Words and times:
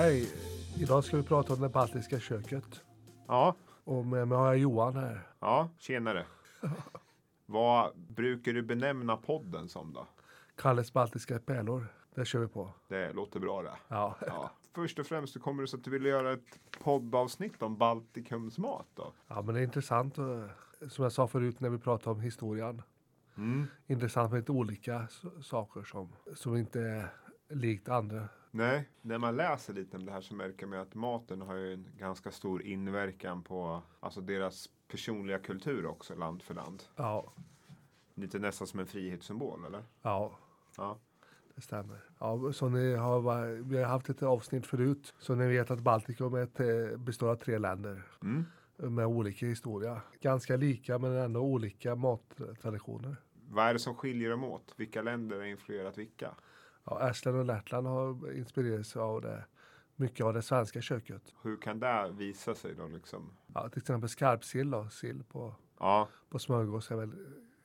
Hej! 0.00 0.32
Idag 0.78 1.04
ska 1.04 1.16
vi 1.16 1.22
prata 1.22 1.52
om 1.54 1.60
det 1.60 1.68
baltiska 1.68 2.20
köket. 2.20 2.82
Ja, 3.26 3.54
Och 3.84 4.06
med 4.06 4.28
mig 4.28 4.38
har 4.38 4.46
jag 4.46 4.58
Johan 4.58 4.96
här. 4.96 5.26
ja, 5.40 5.68
tjenare. 5.78 6.26
Vad 7.46 7.92
brukar 7.96 8.52
du 8.52 8.62
benämna 8.62 9.16
podden 9.16 9.68
som 9.68 9.92
då? 9.92 10.06
Kalles 10.56 10.92
baltiska 10.92 11.38
pärlor. 11.38 11.86
Det 12.14 12.24
kör 12.24 12.38
vi 12.40 12.48
på. 12.48 12.70
Det 12.88 13.12
låter 13.12 13.40
bra 13.40 13.62
det. 13.62 13.72
Ja. 13.88 14.16
Ja. 14.26 14.50
Först 14.74 14.98
och 14.98 15.06
främst 15.06 15.32
så 15.32 15.40
kommer 15.40 15.62
det 15.62 15.68
så 15.68 15.76
att 15.76 15.84
du 15.84 15.90
vill 15.90 16.04
göra 16.04 16.32
ett 16.32 16.58
poddavsnitt 16.82 17.62
om 17.62 17.76
Baltikums 17.76 18.58
mat 18.58 18.86
då? 18.94 19.12
ja, 19.28 19.42
men 19.42 19.54
det 19.54 19.60
är 19.60 19.64
intressant. 19.64 20.18
eh, 20.18 20.44
Som 20.88 21.02
jag 21.02 21.12
sa 21.12 21.28
förut 21.28 21.60
när 21.60 21.68
vi 21.70 21.78
pratade 21.78 22.10
om 22.16 22.20
historien. 22.20 22.82
Mm. 23.36 23.66
Intressant 23.86 24.30
med 24.32 24.38
lite 24.40 24.52
olika 24.52 25.08
saker 25.42 25.82
som, 25.82 26.08
som 26.34 26.56
inte 26.56 26.80
är 26.80 27.08
likt 27.48 27.88
andra. 27.88 28.28
Nej, 28.50 28.88
när 29.02 29.18
man 29.18 29.36
läser 29.36 29.74
lite 29.74 29.96
om 29.96 30.06
det 30.06 30.12
här 30.12 30.20
så 30.20 30.34
märker 30.34 30.66
man 30.66 30.78
att 30.78 30.94
maten 30.94 31.40
har 31.40 31.54
ju 31.54 31.72
en 31.72 31.86
ganska 31.98 32.30
stor 32.30 32.62
inverkan 32.62 33.42
på 33.42 33.82
alltså 34.00 34.20
deras 34.20 34.68
personliga 34.88 35.38
kultur 35.38 35.86
också, 35.86 36.14
land 36.14 36.42
för 36.42 36.54
land. 36.54 36.82
Ja, 36.96 37.32
Lite 38.14 38.38
nästan 38.38 38.66
som 38.66 38.80
en 38.80 38.86
frihetssymbol, 38.86 39.64
eller? 39.64 39.84
ja 40.02 40.38
Ja. 40.76 40.98
det 41.54 41.60
stämmer. 41.60 41.98
Ja, 42.18 42.52
så 42.52 42.68
ni 42.68 42.94
har, 42.94 43.46
vi 43.62 43.78
har 43.82 43.88
haft 43.88 44.08
ett 44.08 44.22
avsnitt 44.22 44.66
förut. 44.66 45.14
Så 45.18 45.34
ni 45.34 45.48
vet 45.48 45.70
att 45.70 45.80
Baltikum 45.80 46.34
ett, 46.34 46.60
eh, 46.60 46.96
består 46.98 47.28
av 47.30 47.36
tre 47.36 47.58
länder. 47.58 48.02
Mm. 48.22 48.44
Med 48.76 49.06
olika 49.06 49.46
historia. 49.46 50.00
Ganska 50.20 50.56
lika 50.56 50.98
men 50.98 51.12
ändå 51.16 51.40
olika 51.40 51.94
mattraditioner. 51.94 53.16
Vad 53.48 53.66
är 53.66 53.72
det 53.72 53.78
som 53.78 53.94
skiljer 53.94 54.30
dem 54.30 54.44
åt? 54.44 54.74
Vilka 54.76 55.02
länder 55.02 55.36
har 55.38 55.44
influerat 55.44 55.98
vilka? 55.98 56.34
Ja, 56.84 57.08
Estland 57.10 57.38
och 57.38 57.44
Lettland 57.44 57.86
har 57.86 58.32
inspirerats 58.32 58.96
av 58.96 59.20
det. 59.22 59.44
Mycket 59.96 60.26
av 60.26 60.34
det 60.34 60.42
svenska 60.42 60.80
köket. 60.80 61.34
Hur 61.42 61.56
kan 61.56 61.80
det 61.80 62.10
visa 62.12 62.54
sig 62.54 62.74
då 62.74 62.86
liksom? 62.86 63.36
Ja, 63.54 63.68
till 63.68 63.78
exempel 63.78 64.08
skarpsill 64.08 64.74
och 64.74 64.92
sill 64.92 65.24
på, 65.24 65.54
Ja, 65.78 66.08
på 66.28 66.38
smörgås 66.38 66.90
är 66.90 66.96
väl 66.96 67.10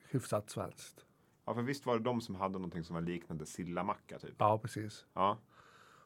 hyfsat 0.09 0.49
svenskt. 0.49 1.05
Ja, 1.45 1.53
för 1.53 1.61
visst 1.61 1.86
var 1.86 1.97
det 1.97 2.03
de 2.03 2.21
som 2.21 2.36
hade 2.36 2.53
någonting 2.53 2.83
som 2.83 2.93
var 2.93 3.02
liknande 3.02 3.45
sillamacka 3.45 4.19
typ? 4.19 4.36
Ja, 4.38 4.58
precis. 4.59 5.05
Ja, 5.13 5.38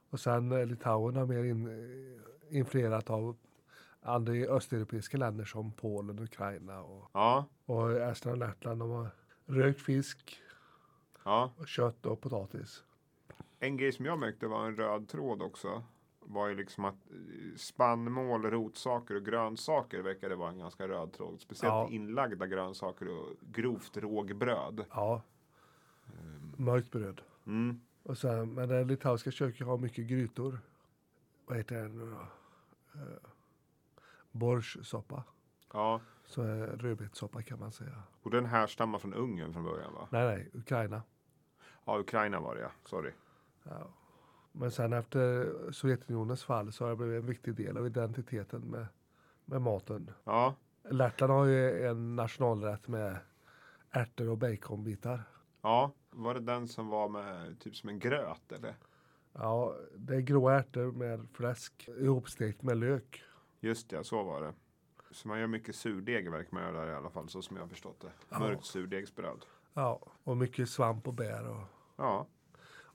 Och 0.10 0.20
sen 0.20 0.52
eh, 0.52 0.66
Litauen 0.66 1.16
har 1.16 1.26
mer 1.26 1.44
in, 1.44 1.70
influerat 2.50 3.10
av 3.10 3.38
andra 4.02 4.34
östeuropeiska 4.34 5.18
länder 5.18 5.46
som 5.46 5.72
Polen, 5.72 6.20
Ukraina 6.20 6.82
och, 6.82 7.10
ja, 7.14 7.46
och 7.66 7.92
Estland 7.92 8.42
och 8.42 8.48
Lettland. 8.48 8.80
De 8.82 8.90
har 8.90 9.10
rökt 9.46 9.82
fisk, 9.82 10.42
ja. 11.24 11.52
och 11.58 11.68
kött 11.68 12.06
och 12.06 12.22
potatis. 12.22 12.84
En 13.60 13.78
grej 13.78 13.92
som 13.92 14.06
jag 14.06 14.20
märkte 14.20 14.48
var 14.48 14.66
en 14.66 14.76
röd 14.76 15.08
tråd 15.08 15.42
också. 15.42 15.84
Var 16.20 16.48
ju 16.48 16.56
liksom 16.56 16.86
att 16.86 16.96
eh, 17.12 17.56
spannmål, 17.58 18.42
rotsaker 18.46 19.16
och 19.16 19.26
grönsaker 19.26 20.00
verkade 20.02 20.36
vara 20.36 20.50
en 20.50 20.58
ganska 20.60 20.88
röd 20.88 21.14
tråd. 21.14 21.42
Speciellt 21.42 21.74
Ja. 21.74 21.88
inlagda 21.90 22.48
grönsaker 22.48 23.08
och 23.08 23.28
grovt 23.52 23.98
rågbröd. 23.98 24.86
Ja, 24.92 25.22
mörkt 26.58 26.92
bröd. 26.92 27.22
Mm. 27.46 27.82
Och 28.04 28.18
sen, 28.18 28.54
men 28.54 28.70
det 28.70 28.84
litauiska 28.84 29.32
köket 29.32 29.68
har 29.68 29.78
mycket 29.78 30.08
grytor. 30.08 30.60
Vad 31.46 31.58
heter 31.58 31.76
det 31.84 31.88
nu 31.90 32.06
då? 32.12 32.18
Eh, 33.00 33.18
Borssoppa. 34.32 35.24
Ja, 35.74 36.02
Så 36.26 36.42
är 36.42 36.68
rödbetssoppa 36.68 37.42
kan 37.42 37.60
man 37.60 37.72
säga. 37.72 38.04
och 38.24 38.32
den 38.32 38.46
här 38.46 38.68
stammar 38.68 39.00
från 39.00 39.14
Ungern 39.14 39.54
från 39.54 39.64
början 39.64 39.94
va? 39.94 40.08
Nej, 40.12 40.26
nej, 40.28 40.50
Ukraina. 40.54 41.02
Ja, 41.86 42.00
Ukraina 42.00 42.40
var 42.40 42.56
det 42.56 42.62
ja. 42.62 42.72
Sorry. 42.86 43.12
Ja. 43.64 43.88
Men 44.52 44.72
sen 44.72 44.94
efter 44.94 45.52
Sovjetunionens 45.72 46.44
fall 46.44 46.72
så 46.72 46.84
har 46.84 46.90
det 46.90 46.96
blivit 46.96 47.20
en 47.22 47.26
viktig 47.26 47.56
del 47.56 47.78
av 47.78 47.86
identiteten 47.86 48.62
med, 48.62 48.88
med 49.46 49.62
maten. 49.62 50.12
Ja, 50.24 50.56
Lettland 50.90 51.34
har 51.34 51.46
ju 51.46 51.86
en 51.88 52.16
nationalrätt 52.16 52.88
med 52.88 53.18
ärtor 53.92 54.30
och 54.30 54.38
baconbitar. 54.38 55.24
ja. 55.62 55.92
Var 56.12 56.34
det 56.34 56.40
den 56.40 56.68
som 56.68 56.88
var 56.88 57.10
med 57.10 57.60
typ 57.60 57.76
som 57.76 57.90
en 57.90 58.00
gröt 58.00 58.52
eller? 58.52 58.76
Ja, 59.34 59.76
det 59.96 60.16
är 60.16 60.20
grå 60.22 60.50
ärtor 60.50 60.92
med 60.92 61.28
fläsk 61.34 61.90
ihopstekt 61.98 62.62
med 62.62 62.78
lök. 62.78 63.24
Just 63.60 63.90
det, 63.90 64.04
så 64.04 64.24
var 64.24 64.42
det. 64.42 64.54
Så 65.12 65.28
man 65.28 65.40
gör 65.40 65.48
mycket 65.48 65.76
surdeg 65.76 66.32
verkar 66.32 66.54
man 66.54 66.64
göra 66.64 66.92
i 66.92 66.96
alla 66.96 67.10
fall, 67.10 67.30
så 67.30 67.42
som 67.42 67.56
jag 67.56 67.64
har 67.64 67.70
förstått 67.70 68.00
det. 68.00 68.12
Ja. 68.30 68.40
Mörkt 68.40 68.66
surdegsbröd. 68.66 69.46
Ja, 69.74 70.00
och 70.24 70.38
mycket 70.38 70.70
svamp 70.70 71.08
och 71.08 71.14
bär. 71.14 71.50
Och, 71.50 71.64
Ja, 71.96 72.28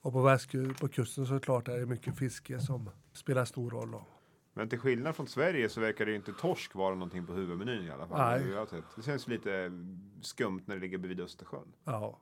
och 0.05 0.13
på, 0.13 0.37
på 0.79 0.87
kusten 0.87 1.25
så 1.25 1.33
är 1.33 1.39
det 1.39 1.45
klart 1.45 1.67
är 1.67 1.79
det 1.79 1.85
mycket 1.85 2.17
fiske 2.17 2.59
som 2.59 2.89
spelar 3.13 3.45
stor 3.45 3.69
roll. 3.71 3.91
Då. 3.91 4.05
men 4.53 4.69
till 4.69 4.79
skillnad 4.79 5.15
från 5.15 5.27
Sverige 5.27 5.69
så 5.69 5.81
verkar 5.81 6.05
det 6.05 6.15
inte 6.15 6.33
torsk 6.33 6.75
vara 6.75 6.95
någonting 6.95 7.25
på 7.25 7.33
huvudmenyn 7.33 7.85
i 7.85 7.91
alla 7.91 8.07
fall. 8.07 8.41
Nej. 8.41 8.65
Det, 8.95 9.01
känns 9.01 9.27
lite 9.27 9.71
skumt 10.21 10.61
när 10.65 10.75
det 10.75 10.81
ligger 10.81 10.97
bredvid 10.97 11.21
Östersjön. 11.21 11.73
Ja. 11.83 12.19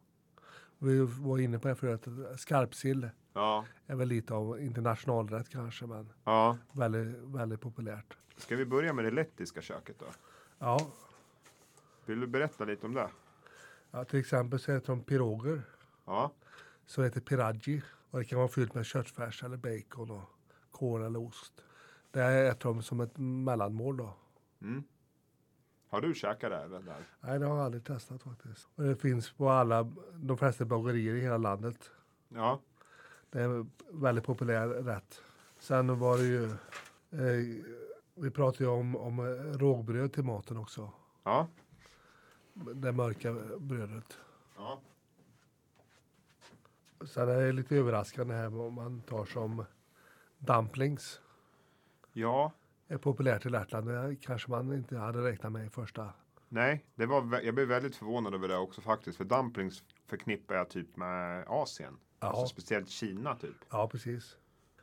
Vi 0.78 1.00
var 1.00 1.38
inne 1.38 1.60
på 1.60 1.68
det 1.68 1.76
förut, 1.76 2.08
att 2.34 2.40
skarpsill 2.40 3.10
Ja, 3.34 3.66
är 3.88 3.96
väl 3.96 4.08
lite 4.08 4.34
av 4.34 4.62
internationalrätt 4.62 5.50
kanske, 5.50 5.86
men 5.86 6.10
ja. 6.24 6.58
väldigt, 6.72 7.18
väldigt 7.18 7.62
populärt. 7.62 8.18
Ska 8.38 8.56
vi 8.56 8.66
börja 8.66 8.94
med 8.94 9.06
det 9.06 9.12
lettiska 9.12 9.62
köket 9.62 10.00
då? 10.00 10.06
Ja, 10.60 10.80
Vill 12.06 12.20
du 12.20 12.28
berätta 12.28 12.66
lite 12.66 12.86
om 12.86 12.94
det? 12.94 13.10
ja 13.92 14.06
till 14.06 14.20
exempel 14.20 14.60
så 14.60 14.72
heter 14.72 14.88
de 14.88 15.04
piroger, 15.04 15.62
Ja, 16.06 16.32
som 16.86 17.04
heter 17.04 17.22
piraggi. 17.22 17.82
Och 18.12 18.20
det 18.20 18.26
kan 18.26 18.38
vara 18.40 18.48
fyllt 18.48 18.74
med 18.74 18.86
köttfärs 18.86 19.44
eller 19.44 19.58
bacon 19.58 20.12
och 20.12 20.30
kål 20.72 21.02
eller 21.04 21.20
ost. 21.20 21.54
Det 22.12 22.20
är 22.22 22.52
äter 22.52 22.70
de 22.70 22.84
som 22.84 23.00
ett 23.02 23.18
mellanmål 23.18 23.98
då. 23.98 24.14
mm. 24.62 24.84
Har 25.90 26.02
du 26.02 26.14
käkat 26.14 26.52
det? 26.52 26.68
Där? 26.80 26.96
Nej, 27.22 27.40
det 27.40 27.46
har 27.46 27.56
jag 27.58 27.66
aldrig 27.66 27.84
testat 27.86 28.24
faktiskt. 28.24 28.68
Och 28.76 28.84
det 28.84 28.96
finns 28.96 29.32
på 29.32 29.50
alla, 29.50 29.84
de 30.14 30.38
flesta 30.38 30.66
bagerier 30.66 31.16
i 31.16 31.22
hela 31.22 31.38
landet. 31.38 31.92
Ja, 32.30 32.60
Det 33.30 33.40
är 33.40 33.44
en 33.46 33.72
väldigt 33.92 34.24
populär 34.24 34.68
rätt. 34.68 35.22
Sen 35.60 36.00
var 36.00 36.18
det 36.18 36.24
ju, 36.24 36.46
eh, 37.12 37.64
vi 38.16 38.32
pratade 38.32 38.64
ju 38.64 38.70
om, 38.70 38.96
om 38.96 39.20
eh, 39.20 39.58
rågbröd 39.58 40.14
till 40.14 40.24
maten 40.24 40.58
också. 40.58 40.92
ja, 41.24 41.48
Det 42.54 42.92
mörka 42.92 43.34
brödet. 43.60 44.18
ja. 44.58 44.82
Sen 47.08 47.30
är 47.30 47.42
det 47.46 47.52
lite 47.52 47.76
överraskande 47.76 48.34
här 48.36 48.62
om 48.62 48.74
man 48.74 49.02
tar 49.02 49.26
som 49.26 49.66
dumplings. 50.38 51.22
Ja, 52.14 52.52
Är 52.88 52.98
populärt 52.98 53.46
i 53.46 53.50
Lettland. 53.50 53.88
Det 53.88 54.16
kanske 54.22 54.52
man 54.52 54.74
inte 54.74 54.98
hade 54.98 55.24
räknat 55.24 55.52
med 55.52 55.66
i 55.66 55.70
första. 55.70 56.14
nej, 56.50 56.86
det 56.96 57.06
var, 57.06 57.42
jag 57.44 57.56
blev 57.56 57.68
väldigt 57.68 57.96
förvånad 57.96 58.34
över 58.34 58.48
det 58.48 58.58
också 58.58 58.82
faktiskt. 58.82 59.18
För 59.18 59.26
dumplings 59.26 59.84
förknippar 60.08 60.56
jag 60.56 60.70
typ 60.70 60.96
med 60.98 61.46
Asien. 61.48 61.98
Ja. 62.20 62.28
Alltså 62.28 62.46
speciellt 62.48 62.90
Kina 62.90 63.36
typ. 63.36 63.56
Ja, 63.70 63.88
precis. 63.88 64.38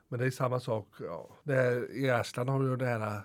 Men 0.09 0.20
det 0.20 0.26
är 0.26 0.30
samma 0.30 0.60
sak. 0.60 0.88
Ja. 1.00 1.28
Är, 1.44 1.91
I 1.92 2.09
Estland 2.09 2.48
har 2.50 2.60
du 2.60 2.76
det 2.76 2.86
här 2.86 3.22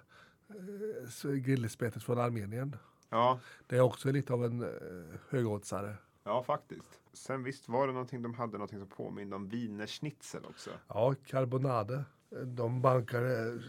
eh, 1.24 1.32
grillspetet 1.32 2.04
från 2.04 2.20
Armenien. 2.20 2.76
Ja, 3.10 3.40
Det 3.68 3.76
är 3.78 3.82
också 3.82 4.12
lite 4.12 4.34
av 4.34 4.46
en 4.46 4.62
eh, 4.64 5.20
högoddsare. 5.30 5.96
Ja 6.26 6.44
faktiskt. 6.44 7.00
Sen 7.14 7.44
visst 7.44 7.70
var 7.70 7.88
det 7.88 7.94
någonting, 7.94 8.22
de 8.22 8.34
hade 8.34 8.54
någonting 8.54 8.80
som 8.80 8.88
påminde 8.88 9.36
om 9.36 9.50
wienerschnitzel 9.50 10.46
också. 10.46 10.70
Ja, 10.88 11.16
karbonade. 11.26 12.04
De 12.46 12.82
bankar 12.82 13.22
det 13.22 13.48
eh, 13.48 13.60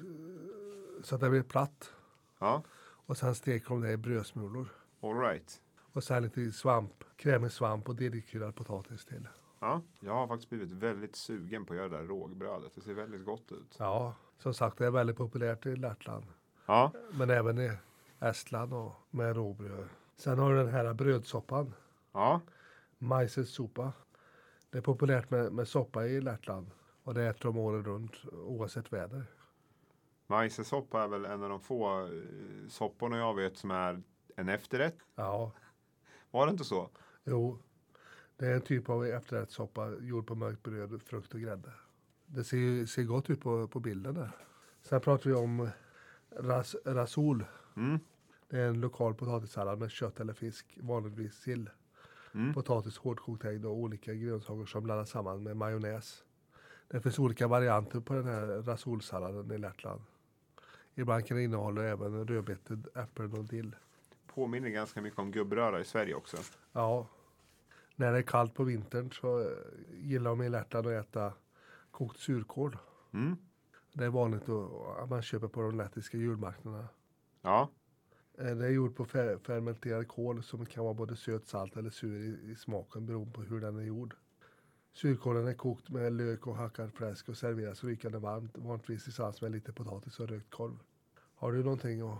så 1.02 1.14
att 1.14 1.20
det 1.20 1.30
blir 1.30 1.42
platt. 1.42 1.92
Ja, 2.38 2.62
Och 3.06 3.16
sen 3.16 3.34
steker 3.34 3.68
de 3.68 3.80
det 3.80 3.92
i 3.92 3.96
brödsmulor. 3.96 4.68
all 5.02 5.18
right. 5.20 5.62
Och 5.92 6.04
sen 6.04 6.22
lite 6.22 6.52
svamp, 6.52 7.04
krämig 7.16 7.52
svamp 7.52 7.88
och 7.88 7.96
dedikerad 7.96 8.54
potatis 8.54 9.04
till. 9.04 9.28
Ja, 9.60 9.82
jag 10.00 10.12
har 10.14 10.26
faktiskt 10.26 10.48
blivit 10.50 10.72
väldigt 10.72 11.16
sugen 11.16 11.64
på 11.66 11.72
att 11.72 11.76
göra 11.76 11.88
det 11.88 11.96
där 11.96 12.04
rågbrödet. 12.04 12.72
Det 12.74 12.80
ser 12.80 12.94
väldigt 12.94 13.24
gott 13.24 13.52
ut. 13.52 13.76
Ja, 13.78 14.14
som 14.38 14.54
sagt 14.54 14.78
det 14.78 14.86
är 14.86 14.90
väldigt 14.90 15.16
populärt 15.16 15.66
i 15.66 15.76
Lettland. 15.76 16.24
Ja, 16.66 16.92
Men 17.12 17.30
även 17.30 17.58
i 17.58 17.72
Estland 18.20 18.72
och 18.74 18.92
med 19.10 19.36
råbröd. 19.36 19.88
Sen 20.16 20.38
har 20.38 20.50
du 20.52 20.56
den 20.56 20.68
här 20.72 20.94
brödsoppan. 20.94 21.74
ja, 22.12 22.40
Majsessopa. 22.98 23.92
Det 24.70 24.78
är 24.78 24.82
populärt 24.82 25.30
med, 25.30 25.52
med 25.52 25.68
soppa 25.68 26.06
i 26.06 26.20
Lettland. 26.20 26.70
Och 27.02 27.14
det 27.14 27.22
äter 27.26 27.42
de 27.42 27.58
året 27.58 27.86
runt 27.86 28.12
oavsett 28.32 28.92
väder. 28.92 29.24
majsesoppa 30.26 31.02
är 31.02 31.08
väl 31.08 31.24
en 31.24 31.42
av 31.42 31.48
de 31.48 31.60
få 31.60 32.02
eh, 32.06 32.68
sopporna 32.68 33.18
jag 33.18 33.34
vet 33.34 33.56
som 33.56 33.70
är 33.70 34.02
en 34.36 34.48
efterrätt. 34.48 34.96
Ja, 35.14 35.52
Var 36.30 36.46
det 36.46 36.50
inte 36.52 36.64
så? 36.64 36.90
jo. 37.24 37.58
Det 38.36 38.46
är 38.46 38.54
en 38.54 38.60
typ 38.62 38.88
av 38.88 39.06
efterrättssoppa 39.06 39.92
gjord 40.00 40.26
på 40.26 40.34
mörkt 40.34 40.62
bröd, 40.62 41.02
frukt 41.02 41.34
och 41.34 41.40
grädde. 41.40 41.72
Det 42.26 42.44
ser, 42.44 42.86
ser 42.86 43.02
gott 43.02 43.30
ut 43.30 43.40
på, 43.40 43.68
på 43.68 43.80
bilden 43.80 44.14
där. 44.14 44.30
Sen 44.82 45.00
pratar 45.00 45.30
vi 45.30 45.36
om 45.36 45.68
ras, 46.30 46.76
rasol. 46.84 47.44
Mm. 47.76 47.98
Det 48.48 48.58
är 48.60 48.68
en 48.68 48.80
lokal 48.80 49.14
potatissallad 49.14 49.78
med 49.78 49.90
kött 49.90 50.20
eller 50.20 50.32
fisk, 50.32 50.78
vanligtvis 50.82 51.34
sill. 51.34 51.70
Mm. 52.36 52.54
Potatis, 52.54 52.98
hårdkokt 52.98 53.44
ägg 53.44 53.64
och 53.64 53.76
olika 53.76 54.14
grönsaker 54.14 54.66
som 54.66 54.82
blandas 54.82 55.10
samman 55.10 55.42
med 55.42 55.56
majonnäs. 55.56 56.24
Det 56.88 57.00
finns 57.00 57.18
olika 57.18 57.48
varianter 57.48 58.00
på 58.00 58.14
den 58.14 58.24
här 58.24 58.46
rasolsalladen 58.46 59.52
i 59.52 59.58
Lettland. 59.58 60.02
Ibland 60.94 61.26
kan 61.26 61.36
det 61.36 61.42
innehålla 61.42 61.84
även 61.84 62.28
rödbetor, 62.28 62.78
äpplen 62.94 63.32
och 63.32 63.44
dill. 63.44 63.76
Påminner 64.26 64.68
ganska 64.68 65.02
mycket 65.02 65.18
om 65.18 65.30
gubbröra 65.30 65.80
i 65.80 65.84
Sverige 65.84 66.14
också. 66.14 66.36
Ja. 66.72 67.08
När 67.94 68.12
det 68.12 68.18
är 68.18 68.22
kallt 68.22 68.54
på 68.54 68.64
vintern 68.64 69.10
så 69.10 69.40
eh, 69.40 69.46
gillar 69.92 70.30
de 70.30 70.42
i 70.42 70.48
Lettland 70.48 70.86
att 70.86 71.06
äta 71.06 71.32
kokt 71.90 72.18
surkål. 72.18 72.76
Mm. 73.12 73.36
Det 73.92 74.04
är 74.04 74.08
vanligt 74.08 74.48
att 74.48 74.98
att 74.98 75.10
man 75.10 75.22
köper 75.22 75.48
på 75.48 75.62
de 75.62 75.76
lettiska 75.76 76.18
julmarknaderna. 76.18 76.88
Ja, 77.42 77.70
Eh, 78.38 78.56
Det 78.56 78.66
är 78.66 78.70
gjort 78.70 78.94
på 78.96 79.04
fer- 79.04 79.38
fermenterad 79.38 80.08
kål 80.08 80.42
som 80.42 80.66
kan 80.66 80.84
vara 80.84 80.94
både 80.94 81.16
söt, 81.16 81.46
salt 81.46 81.76
eller 81.76 81.90
sur 81.90 82.16
i, 82.20 82.50
i 82.50 82.54
smaken 82.56 83.06
beroende 83.06 83.32
på 83.32 83.42
hur 83.42 83.60
den 83.60 83.76
är 83.78 83.82
gjord. 83.82 84.14
Surkålen 84.92 85.46
är 85.46 85.54
kokt 85.54 85.90
med 85.90 86.12
lök 86.12 86.46
och 86.46 86.56
hackad 86.56 86.92
fläsk 86.92 87.28
och 87.28 87.36
serveras 87.36 87.84
rykande 87.84 88.18
varmt, 88.18 88.58
vanligtvis 88.58 89.04
tillsammans 89.04 89.42
med 89.42 89.50
lite 89.52 89.72
potatis 89.72 90.20
och 90.20 90.28
rökt 90.28 90.50
korv. 90.50 90.78
Har 91.34 91.52
du 91.52 91.62
någonting 91.64 92.00
att... 92.00 92.18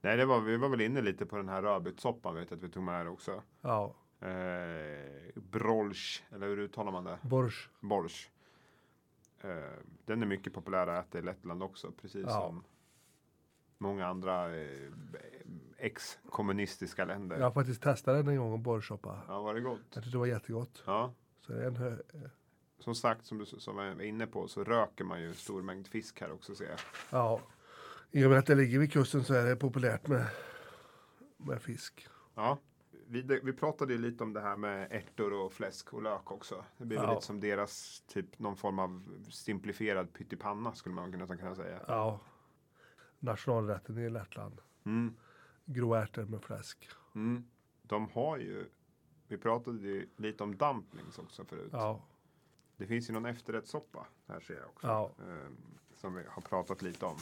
Nej, 0.00 0.16
det 0.16 0.24
var, 0.26 0.40
vi 0.40 0.56
var 0.56 0.68
väl 0.68 0.80
inne 0.80 1.00
lite 1.00 1.26
på 1.26 1.36
den 1.36 1.48
här 1.48 1.62
rödbetssoppan 1.62 2.34
vet 2.34 2.50
jag 2.50 2.56
att 2.56 2.62
vi 2.62 2.68
tog 2.68 2.82
med 2.82 3.08
också. 3.08 3.42
Ja, 3.60 3.94
Eh, 4.20 5.40
brolsch, 5.42 6.24
eller 6.32 6.46
hur 6.46 6.58
uttalar 6.58 6.92
man 6.92 7.04
det? 7.04 7.18
borsch. 7.22 7.68
Borsch. 7.80 8.30
Eh, 9.40 9.78
den 10.04 10.22
är 10.22 10.26
mycket 10.26 10.52
populär 10.54 10.86
att 10.86 11.06
äta 11.08 11.18
i 11.18 11.22
Lettland 11.22 11.62
också, 11.62 11.92
precis 11.92 12.24
Ja. 12.26 12.40
som 12.40 12.64
många 13.82 14.06
andra 14.06 14.56
eh, 14.56 14.90
ex-kommunistiska 15.78 17.04
länder. 17.04 17.36
Jag 17.36 17.44
har 17.44 17.50
faktiskt 17.50 17.82
testat 17.82 18.16
den 18.16 18.28
en 18.28 18.36
gång, 18.36 18.62
borrssoppa. 18.62 19.18
Ja, 19.28 19.42
var 19.42 19.54
det 19.54 19.60
gott? 19.60 19.80
Jag 19.94 20.02
tyckte 20.02 20.10
det 20.10 20.18
var 20.18 20.26
jättegott. 20.26 20.82
Ja, 20.86 21.12
Så 21.40 21.52
det 21.52 21.62
är 21.62 21.66
en 21.66 21.76
hö... 21.76 21.96
som 22.78 22.94
sagt, 22.94 23.26
som 23.26 23.38
du 23.38 23.46
som 23.46 23.78
jag 23.78 23.94
var 23.94 24.02
inne 24.02 24.26
på, 24.26 24.48
så 24.48 24.64
röker 24.64 25.04
man 25.04 25.20
ju 25.20 25.28
en 25.28 25.34
stor 25.34 25.62
mängd 25.62 25.86
fisk 25.88 26.20
här 26.20 26.32
också 26.32 26.54
ser 26.54 26.64
jag. 26.68 26.78
Ja. 27.10 27.40
I 28.10 28.24
och 28.24 28.30
med 28.30 28.38
att 28.38 28.46
det 28.46 28.54
ligger 28.54 28.78
vid 28.78 28.92
kusten 28.92 29.24
så 29.24 29.34
är 29.34 29.44
det 29.44 29.56
populärt 29.56 30.06
med, 30.08 30.26
med 31.36 31.62
fisk. 31.62 32.08
Ja, 32.34 32.58
vi, 33.06 33.22
vi 33.22 33.52
pratade 33.52 33.92
ju 33.92 33.98
lite 33.98 34.24
om 34.24 34.32
det 34.32 34.40
här 34.40 34.56
med 34.56 34.88
ärtor 34.92 35.32
och 35.32 35.52
fläsk 35.52 35.92
och 35.92 36.02
lök 36.02 36.30
också. 36.30 36.64
Det 36.78 36.84
blir 36.84 36.98
väl 36.98 37.06
Ja. 37.06 37.14
lite 37.14 37.26
som 37.26 37.40
deras 37.40 38.02
typ 38.06 38.38
någon 38.38 38.56
form 38.56 38.78
av 38.78 39.02
simplifierad 39.30 40.12
pyttipanna 40.12 40.74
skulle 40.74 40.94
man 40.94 41.10
nästan 41.10 41.38
kunna 41.38 41.54
säga. 41.54 41.80
Ja. 41.88 42.20
Nationalrätten 43.22 43.98
i 43.98 44.10
Lettland. 44.10 44.60
Mm. 44.84 45.14
Grå 45.64 45.94
ärtor 45.94 46.24
med 46.24 46.42
fläsk. 46.42 46.88
Mm. 47.14 47.44
De 47.82 48.08
har 48.10 48.36
ju, 48.36 48.66
vi 49.28 49.36
pratade 49.38 49.78
ju 49.78 50.08
lite 50.16 50.42
om 50.42 50.56
dumplings 50.56 51.18
också 51.18 51.44
förut. 51.44 51.70
Ja. 51.72 52.00
Det 52.76 52.86
finns 52.86 53.08
ju 53.10 53.12
någon 53.14 53.26
efterrättssoppa 53.26 54.06
här 54.28 54.40
ser 54.40 54.54
jag 54.54 54.66
också. 54.68 54.86
Ja. 54.86 55.10
Eh, 55.18 55.48
som 55.96 56.14
vi 56.14 56.22
har 56.28 56.42
pratat 56.42 56.82
lite 56.82 57.06
om. 57.06 57.16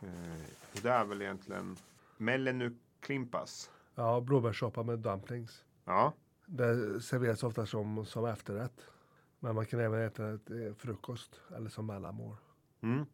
Eh, 0.00 0.42
det 0.82 0.88
är 0.88 1.04
väl 1.04 1.22
egentligen 1.22 1.76
Mellenuklimpas. 2.16 3.70
Ja, 3.94 4.20
blåbärssoppa 4.20 4.82
med 4.82 4.98
dumplings. 4.98 5.64
Ja, 5.84 6.12
Det 6.46 7.00
serveras 7.00 7.42
ofta 7.42 7.66
som, 7.66 8.06
som 8.06 8.24
efterrätt. 8.26 8.86
Men 9.40 9.54
man 9.54 9.66
kan 9.66 9.80
även 9.80 10.00
äta 10.00 10.22
det 10.22 10.38
till 10.38 10.74
frukost 10.74 11.40
eller 11.56 11.70
som 11.70 11.86
mellanmål. 11.86 12.36
mm. 12.80 13.06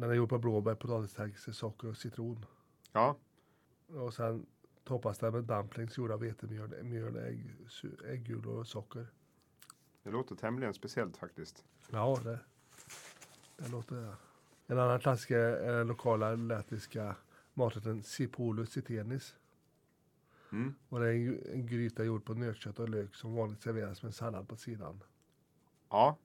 Den 0.00 0.10
är 0.10 0.14
gjord 0.14 0.28
på 0.28 0.38
blåbär, 0.38 0.74
potatistärkelse, 0.74 1.52
socker 1.52 1.88
och 1.88 1.96
citron. 1.96 2.46
ja, 2.92 3.16
Och 3.86 4.14
sen 4.14 4.46
toppas 4.84 5.18
den 5.18 5.32
med 5.32 5.44
dumplings 5.44 5.98
gjorda 5.98 6.14
av 6.14 6.20
vetemjöl, 6.20 6.82
mjöl, 6.84 7.16
ägg, 7.16 7.56
äggulor 8.04 8.58
och 8.58 8.66
socker. 8.66 9.06
det 10.02 10.10
låter 10.10 10.34
tämligen 10.34 10.74
speciellt 10.74 11.16
faktiskt. 11.16 11.64
Ja, 11.90 12.20
det, 12.24 12.38
det 13.56 13.68
låter 13.68 13.96
det. 13.96 14.16
En 14.66 14.78
annan 14.78 15.00
klassiker 15.00 15.38
är 15.38 15.78
den 15.78 15.86
lokala 15.86 16.34
lettiska 16.34 17.16
maträtten 17.54 18.02
sipulu 18.02 18.66
sitenis. 18.66 19.34
Mm. 20.52 20.74
Och 20.88 21.00
det 21.00 21.06
är 21.08 21.12
en, 21.14 21.42
en 21.52 21.66
gryta 21.66 22.04
gjord 22.04 22.24
på 22.24 22.34
nötkött 22.34 22.78
och 22.78 22.88
lök 22.88 23.14
som 23.14 23.34
vanligt 23.34 23.60
serveras 23.62 24.02
med 24.02 24.14
sallad 24.14 24.48
på 24.48 24.56
sidan. 24.56 25.02
Ja, 25.90 26.16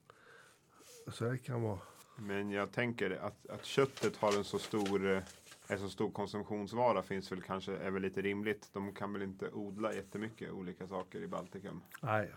Så 1.08 1.24
det 1.24 1.38
kan 1.38 1.62
vara. 1.62 1.80
Men 2.16 2.52
jag 2.52 2.72
tänker 2.72 3.12
att, 3.12 3.50
att 3.50 3.66
köttet 3.66 4.18
har 4.18 4.38
en 4.38 4.44
så 4.44 4.60
stor 4.60 5.12
eh, 5.12 5.24
en 5.68 5.80
så 5.80 5.90
stor 5.90 6.12
konsumtionsvara 6.12 7.04
finns 7.04 7.32
väl 7.32 7.42
kanske 7.42 7.78
är 7.78 7.92
väl 7.92 8.02
lite 8.02 8.22
rimligt. 8.22 8.70
De 8.74 8.94
kan 8.94 9.14
väl 9.14 9.22
inte 9.22 9.50
odla 9.52 9.94
jättemycket 9.94 10.52
olika 10.52 10.88
saker 10.88 11.20
i 11.22 11.28
Baltikum. 11.28 11.82
Nej, 12.02 12.32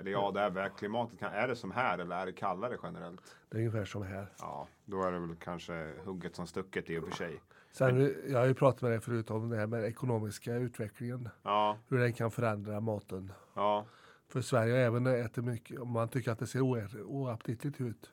Eller 0.00 0.10
ja, 0.10 0.30
det 0.34 0.40
är 0.40 0.50
vägklimatet. 0.50 1.18
Kan, 1.18 1.32
är 1.32 1.48
det 1.48 1.56
som 1.56 1.70
här 1.70 1.98
eller 1.98 2.16
är 2.16 2.26
det 2.26 2.32
kallare 2.32 2.76
generellt? 2.82 3.36
det 3.48 3.56
är 3.56 3.58
ungefär 3.58 3.84
som 3.84 4.02
här. 4.02 4.32
Ja, 4.38 4.68
då 4.84 5.02
är 5.02 5.12
det 5.12 5.18
väl 5.18 5.36
kanske 5.36 5.92
hugget 6.04 6.36
som 6.36 6.46
stucket 6.46 6.90
i 6.90 6.98
och 6.98 7.04
för 7.08 7.16
sig. 7.16 7.40
Sen, 7.72 8.14
jag 8.28 8.38
har 8.38 8.46
ju 8.46 8.54
pratat 8.54 8.82
med 8.82 8.90
dig 8.90 9.00
förut 9.00 9.30
om 9.30 9.48
det 9.48 9.56
här 9.56 9.66
med 9.66 9.80
den 9.80 9.88
ekonomiska 9.90 10.54
utvecklingen. 10.54 11.28
Ja, 11.42 11.78
Hur 11.88 11.98
den 11.98 12.12
kan 12.12 12.30
förändra 12.30 12.80
maten. 12.80 13.32
ja, 13.54 13.86
För 14.28 14.40
Sverige 14.40 14.76
även 14.76 15.06
äter 15.06 15.42
mycket, 15.42 15.80
om 15.80 15.90
man 15.90 16.08
tycker 16.08 16.30
att 16.32 16.38
det 16.38 16.46
ser 16.46 16.60
oaptitligt 17.02 17.80
ut. 17.80 18.10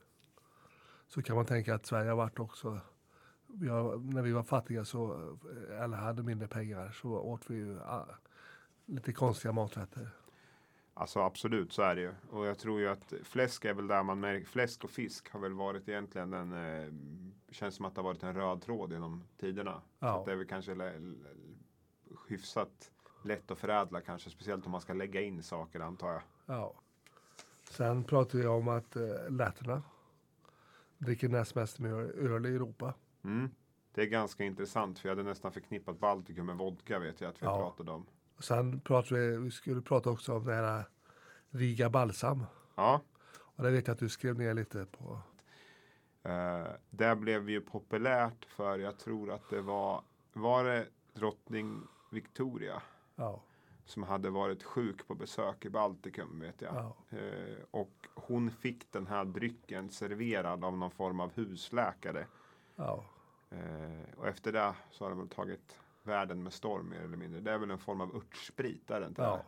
Så 1.13 1.21
kan 1.21 1.35
man 1.35 1.45
tänka 1.45 1.75
att 1.75 1.85
Sverige 1.85 2.09
har 2.09 2.17
varit 2.17 2.39
också, 2.39 2.69
har, 3.69 4.13
när 4.13 4.21
vi 4.21 4.31
var 4.31 4.43
fattiga 4.43 4.85
så, 4.85 5.13
eller 5.69 5.97
hade 5.97 6.23
mindre 6.23 6.47
pengar 6.47 6.91
så 6.91 7.09
åt 7.09 7.49
vi 7.49 7.55
ju 7.55 7.79
ah, 7.81 8.05
lite 8.85 9.13
konstiga 9.13 9.51
maträtter. 9.51 10.09
alltså 10.93 11.19
absolut 11.19 11.73
så 11.73 11.81
är 11.81 11.95
det 11.95 12.01
ju. 12.01 12.13
Och 12.29 12.45
jag 12.45 12.57
tror 12.57 12.79
ju 12.79 12.87
att 12.89 13.13
fläsk 13.23 13.65
är 13.65 13.73
väl 13.73 13.87
där 13.87 14.03
man 14.03 14.19
märker. 14.19 14.45
Fläsk 14.47 14.83
och 14.83 14.89
fisk 14.89 15.29
har 15.31 15.39
väl 15.39 15.53
varit 15.53 15.89
egentligen 15.89 16.31
den. 16.31 16.53
Eh, 16.53 16.93
känns 17.51 17.75
som 17.75 17.85
att 17.85 17.95
det 17.95 18.01
har 18.01 18.09
varit 18.09 18.23
en 18.23 18.35
röd 18.35 18.61
tråd 18.61 18.91
genom 18.91 19.23
tiderna. 19.39 19.73
Så 19.99 20.05
Ja. 20.05 20.19
att 20.19 20.25
det 20.25 20.31
är 20.31 20.35
väl 20.35 20.47
kanske 20.47 20.93
hyfsat 22.27 22.91
lätt 23.23 23.51
att 23.51 23.57
förädla 23.57 24.01
kanske. 24.01 24.29
Speciellt 24.29 24.65
om 24.65 24.71
man 24.71 24.81
ska 24.81 24.93
lägga 24.93 25.21
in 25.21 25.43
saker 25.43 25.79
antar 25.79 26.11
jag. 26.11 26.21
Ja. 26.45 26.73
Sen 27.69 28.03
pratar 28.03 28.39
vi 28.39 28.47
om 28.47 28.67
att 28.67 28.95
eh, 28.95 29.29
letterna 29.29 29.81
dricker 31.03 31.29
näst 31.29 31.55
mest 31.55 31.79
öl, 31.79 32.31
öl 32.31 32.45
i 32.45 32.55
Europa. 32.55 32.93
Mm. 33.23 33.49
Det 33.93 34.01
är 34.01 34.05
ganska 34.05 34.43
intressant 34.43 34.99
för 34.99 35.09
jag 35.09 35.15
hade 35.15 35.29
nästan 35.29 35.51
förknippat 35.51 35.99
Baltikum 35.99 36.45
med 36.45 36.57
vodka 36.57 36.99
vet 36.99 37.21
jag 37.21 37.29
att 37.29 37.41
vi 37.41 37.45
Ja. 37.45 37.57
pratade 37.57 37.91
om. 37.91 38.05
Och 38.37 38.43
sen 38.43 38.79
pratar 38.79 39.15
vi, 39.15 39.37
vi 39.37 39.51
skulle 39.51 39.81
prata 39.81 40.09
också 40.09 40.33
om 40.35 40.45
det 40.45 40.53
här 40.53 40.83
Riga 41.49 41.89
Balsam. 41.89 42.45
Ja, 42.75 43.01
Och 43.35 43.63
det 43.63 43.71
vet 43.71 43.87
jag 43.87 43.93
att 43.93 43.99
du 43.99 44.09
skrev 44.09 44.37
ner 44.37 44.53
lite 44.53 44.85
på. 44.85 45.19
Eh, 46.23 46.67
det 46.89 47.15
blev 47.15 47.49
ju 47.49 47.61
populärt 47.61 48.45
för 48.45 48.79
jag 48.79 48.99
tror 48.99 49.31
att 49.31 49.49
det 49.49 49.61
var, 49.61 50.01
var 50.33 50.63
det 50.63 50.87
drottning 51.13 51.81
Victoria 52.11 52.81
Ja, 53.15 53.43
som 53.85 54.03
hade 54.03 54.29
varit 54.29 54.63
sjuk 54.63 55.07
på 55.07 55.15
besök 55.15 55.65
i 55.65 55.69
Baltikum 55.69 56.39
vet 56.39 56.61
jag. 56.61 56.75
ja, 56.75 57.17
Eh, 57.17 57.57
och 57.71 58.07
hon 58.13 58.51
fick 58.51 58.91
den 58.91 59.07
här 59.07 59.25
drycken 59.25 59.89
serverad 59.89 60.63
av 60.65 60.77
någon 60.77 60.91
form 60.91 61.19
av 61.19 61.31
husläkare. 61.33 62.27
ja. 62.75 63.03
Eh, 63.49 64.17
och 64.17 64.27
efter 64.27 64.51
det 64.51 64.73
så 64.91 65.05
har 65.05 65.09
de 65.09 65.19
väl 65.19 65.27
tagit 65.29 65.79
världen 66.03 66.43
med 66.43 66.53
storm 66.53 66.89
mer 66.89 66.99
eller 66.99 67.17
mindre. 67.17 67.41
Det 67.41 67.51
är 67.51 67.57
väl 67.57 67.71
en 67.71 67.77
form 67.79 68.01
av 68.01 68.15
örtsprit, 68.15 68.91
är 68.91 68.99
det 68.99 69.07
inte? 69.07 69.21
ja. 69.21 69.41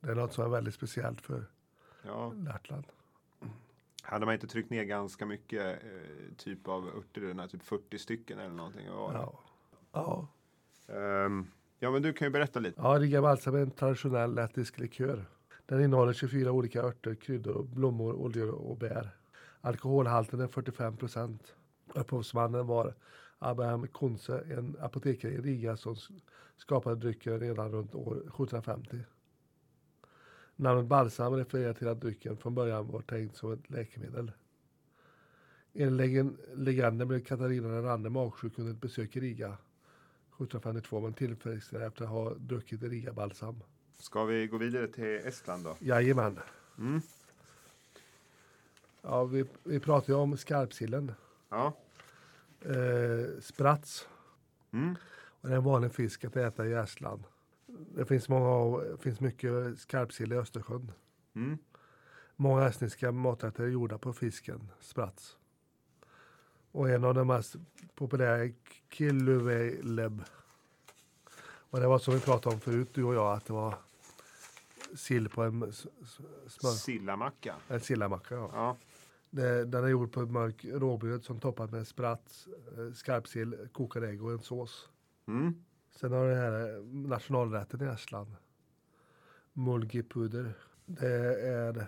Det 0.00 0.10
är 0.10 0.14
något 0.14 0.32
som 0.32 0.44
är 0.44 0.48
väldigt 0.48 0.74
speciellt 0.74 1.20
för 1.20 1.46
ja. 2.02 2.32
Lettland. 2.32 2.84
Hade 4.02 4.26
man 4.26 4.34
inte 4.34 4.46
tryckt 4.46 4.70
ner 4.70 4.84
ganska 4.84 5.26
mycket 5.26 5.82
eh, 5.84 6.34
typ 6.36 6.68
av 6.68 6.88
örter 6.88 7.22
i 7.24 7.26
den 7.26 7.38
här, 7.40 7.48
typ 7.48 7.62
40 7.62 7.98
stycken 7.98 8.38
eller 8.38 8.54
någonting? 8.54 8.90
Vad 8.90 8.98
var 9.00 9.12
det? 9.12 9.18
Ja. 9.92 10.28
Ja. 10.88 10.94
Ehm, 10.94 11.46
ja, 11.82 11.90
men 11.90 12.02
du 12.02 12.12
kan 12.12 12.26
ju 12.26 12.30
berätta 12.30 12.60
lite. 12.60 12.80
ja, 12.82 12.98
Riga 12.98 13.22
Balsam 13.22 13.54
är 13.54 13.60
alltså, 13.60 13.70
en 13.70 13.78
traditionell 13.78 14.34
lettisk 14.34 14.78
likör. 14.78 15.24
Den 15.66 15.84
innehåller 15.84 16.12
24 16.12 16.52
olika 16.52 16.82
örter, 16.82 17.14
kryddor, 17.14 17.62
blommor, 17.62 18.12
oljor 18.12 18.50
och 18.50 18.76
bär. 18.76 19.10
Alkoholhalten 19.60 20.40
är 20.40 20.46
45 20.46 20.96
procent. 20.96 21.54
Upphovsmannen 21.94 22.66
var 22.66 22.94
Abraham 23.38 23.86
Kunze, 23.86 24.44
en 24.50 24.76
apotekare 24.80 25.32
i 25.32 25.40
Riga 25.40 25.76
som 25.76 25.96
skapade 26.56 26.96
drycken 26.96 27.40
redan 27.40 27.72
runt 27.72 27.94
år 27.94 28.16
1750. 28.16 28.98
Namnet 30.56 30.86
balsam 30.86 31.34
refererar 31.34 31.74
till 31.74 31.88
att 31.88 32.00
drycken 32.00 32.36
från 32.36 32.54
början 32.54 32.88
var 32.88 33.00
tänkt 33.00 33.36
som 33.36 33.52
ett 33.52 33.70
läkemedel. 33.70 34.32
Enligt 35.74 36.26
legenden 36.54 37.08
blev 37.08 37.24
Katarina 37.24 37.68
den 37.68 37.88
andre 37.88 38.10
magsjuk 38.10 38.58
under 38.58 38.72
ett 38.72 38.80
besök 38.80 39.16
i 39.16 39.20
Riga 39.20 39.56
1752 40.32 41.00
men 41.00 41.14
tillfrisknade 41.14 41.86
efter 41.86 42.04
att 42.04 42.10
ha 42.10 42.34
druckit 42.34 42.82
Riga 42.82 43.12
balsam. 43.12 43.62
Ska 43.98 44.24
vi 44.24 44.46
gå 44.46 44.56
vidare 44.56 44.88
till 44.88 45.26
Estland 45.26 45.64
då? 45.64 45.76
Jajamän. 45.78 46.38
Mm. 46.78 47.00
Ja, 49.02 49.24
vi, 49.24 49.44
vi 49.64 49.80
pratar 49.80 50.12
ju 50.12 50.18
om 50.18 50.36
skarpsillen. 50.36 51.12
Ja. 51.48 51.72
Eh, 52.60 53.40
sprats. 53.40 54.08
Mm. 54.72 54.96
Och 55.40 55.48
det 55.48 55.54
är 55.54 55.58
en 55.58 55.64
vanlig 55.64 55.92
fisk 55.92 56.24
att 56.24 56.36
äta 56.36 56.66
i 56.66 56.72
Estland. 56.72 57.24
Det 57.66 58.04
finns, 58.04 58.28
många, 58.28 58.80
finns 59.00 59.20
mycket 59.20 59.78
skarpsill 59.78 60.32
i 60.32 60.36
Östersjön. 60.36 60.92
Mm. 61.34 61.58
Många 62.36 62.66
estniska 62.66 63.12
maträtter 63.12 63.64
är 63.64 63.68
gjorda 63.68 63.98
på 63.98 64.12
fisken 64.12 64.68
sprats. 64.80 65.36
Och 66.72 66.90
en 66.90 67.04
av 67.04 67.14
de 67.14 67.26
mest 67.26 67.56
populära 67.94 68.44
är 68.44 68.52
killuveleb. 68.90 70.22
Och 71.70 71.80
det 71.80 71.86
var 71.86 71.98
som 71.98 72.14
vi 72.14 72.20
pratade 72.20 72.54
om 72.54 72.60
förut, 72.60 72.88
du 72.92 73.04
och 73.04 73.14
jag, 73.14 73.32
att 73.32 73.44
det 73.44 73.52
var 73.52 73.74
sill 74.94 75.28
på 75.28 75.42
en 75.42 75.72
smör... 76.48 76.70
Sillamacka. 76.70 77.54
En 77.68 77.80
sillamacka, 77.80 78.34
ja. 78.34 78.50
Ja. 78.54 78.76
Det, 79.30 79.64
den 79.64 79.84
är 79.84 79.88
gjord 79.88 80.12
på 80.12 80.20
mörk 80.20 80.64
råbröd 80.64 81.24
som 81.24 81.40
toppat 81.40 81.70
med 81.70 81.86
spratt, 81.86 82.46
eh, 82.76 82.92
skarpsill, 82.94 83.68
kokad 83.72 84.04
ägg 84.04 84.24
och 84.24 84.32
en 84.32 84.38
sås. 84.38 84.88
Mm. 85.26 85.54
Sen 85.96 86.12
har 86.12 86.24
du 86.24 86.30
den 86.30 86.38
här 86.38 86.76
eh, 86.76 86.84
nationalrätten 86.84 87.82
i 87.82 87.84
Estland. 87.84 88.36
Mulgipuder. 89.52 90.54
Det 90.86 91.06
är, 91.48 91.86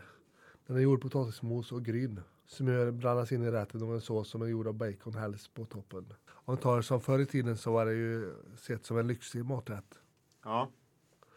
den 0.67 0.77
är 0.77 0.81
gjord 0.81 1.01
på 1.01 1.09
potatismos 1.09 1.73
och 1.73 1.85
gryn. 1.85 2.21
Smör 2.47 2.91
blandas 2.91 3.33
in 3.33 3.43
i 3.43 3.51
rätten 3.51 3.83
och 3.83 3.95
en 3.95 4.01
sås 4.01 4.29
som 4.29 4.43
är 4.43 4.47
gjord 4.47 4.67
av 4.67 4.75
bacon 4.75 5.15
helst 5.15 5.55
på 5.55 5.65
toppen. 5.65 6.07
Om 6.29 6.43
man 6.47 6.57
tar 6.57 6.77
det 6.77 6.83
som 6.83 7.01
förr 7.01 7.19
i 7.19 7.27
tiden 7.27 7.57
så 7.57 7.73
var 7.73 7.87
det 7.87 7.93
ju 7.93 8.35
sett 8.57 8.85
som 8.87 8.99
en 8.99 9.07
lyxig 9.07 9.45
maträtt. 9.45 9.99
Ja. 10.45 10.69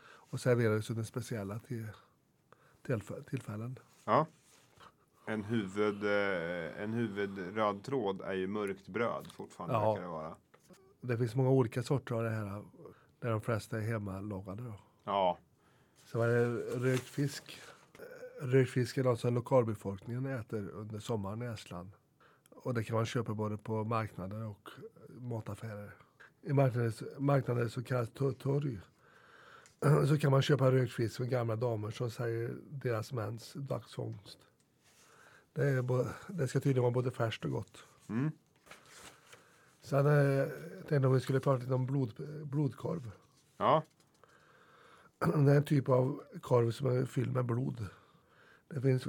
Och 0.03 0.39
serverades 0.39 0.89
under 0.89 1.03
speciella 1.03 1.59
till, 1.59 1.87
tillfä- 2.85 3.23
tillfällen. 3.23 3.79
ja. 4.05 4.25
En, 5.29 5.43
huvud, 5.43 6.03
eh, 6.03 6.81
en 6.83 6.93
huvudröd 6.93 7.83
tråd 7.83 8.21
är 8.21 8.33
ju 8.33 8.47
mörkt 8.47 8.87
bröd 8.87 9.27
fortfarande. 9.33 9.75
Ja. 9.75 9.89
verkar 9.93 10.01
Det, 10.01 10.07
vara. 10.07 10.35
Det 11.01 11.17
finns 11.17 11.35
många 11.35 11.49
olika 11.49 11.83
sorter 11.83 12.15
av 12.15 12.23
det 12.23 12.29
här. 12.29 12.63
Där 13.19 13.29
de 13.29 13.41
flesta 13.41 13.77
är 13.77 13.81
hemmalagade. 13.81 14.63
Då. 14.63 14.73
ja. 15.03 15.37
Så 16.05 16.17
var 16.17 16.27
det 16.27 16.45
rökt 16.89 17.03
fisk. 17.03 17.59
Rökt 18.39 18.72
fisk 18.72 18.98
är 18.98 19.03
något 19.03 19.20
som 19.20 19.36
lokalbefolkningen 19.36 20.25
äter 20.25 20.70
under 20.70 21.00
sommaren 21.00 21.41
i 21.41 21.46
Estland. 21.46 21.91
Och 22.50 22.74
det 22.74 22.84
kan 22.84 22.96
man 22.96 23.06
köpa 23.06 23.34
både 23.34 23.58
på 23.58 23.84
marknader 23.84 24.44
och 24.46 24.70
mataffärer. 25.10 25.96
I 26.41 26.53
marknader, 26.53 27.20
marknader 27.20 27.67
så 27.67 27.84
kallas 27.84 28.10
to- 28.12 28.34
torg. 28.34 28.79
Så 30.08 30.17
kan 30.17 30.32
man 30.32 30.41
köpa 30.41 30.72
rökt 30.72 30.94
fisk 30.94 31.17
från 31.17 31.29
gamla 31.29 31.56
damer 31.56 31.91
som 31.91 32.12
säger 32.12 32.56
deras 32.70 33.13
mäns 33.13 33.53
dagsfångst. 33.53 34.38
Det, 35.53 35.84
bo- 35.84 36.06
det 36.27 36.48
ska 36.48 36.60
tydligen 36.60 36.84
vara 36.84 36.91
både 36.94 37.12
färskt 37.12 37.46
och 37.46 37.51
gott. 37.51 37.84
Mm. 38.10 38.32
Sen 39.82 40.06
eh, 40.08 40.48
tänkte 40.88 41.08
om 41.08 41.13
vi 41.13 41.20
skulle 41.20 41.39
prata 41.39 41.62
lite 41.62 41.74
om 41.74 41.86
blod, 41.86 42.13
blodkorv. 42.44 43.12
ja. 43.58 43.84
Det 45.20 45.51
är 45.51 45.58
en 45.58 45.63
typ 45.63 45.89
av 45.89 46.24
korv 46.41 46.72
som 46.72 46.88
är 46.88 47.06
fylld 47.06 47.34
med 47.34 47.46
blod. 47.46 47.86
Det 48.69 48.81
finns 48.81 49.07